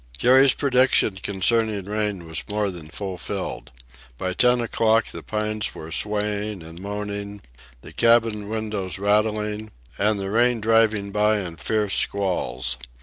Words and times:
Jerry's 0.17 0.55
prediction 0.55 1.17
concerning 1.17 1.85
rain 1.85 2.25
was 2.25 2.43
more 2.49 2.71
than 2.71 2.87
fulfilled. 2.87 3.69
By 4.17 4.33
ten 4.33 4.59
o'clock 4.59 5.05
the 5.05 5.21
pines 5.21 5.75
were 5.75 5.91
swaying 5.91 6.63
and 6.63 6.79
moaning, 6.81 7.43
the 7.81 7.91
cabin 7.93 8.49
windows 8.49 8.97
rattling, 8.97 9.69
and 9.99 10.19
the 10.19 10.31
rain 10.31 10.59
driving 10.59 11.11
by 11.11 11.41
in 11.41 11.55
fierce 11.57 11.93
squalls. 11.93 12.77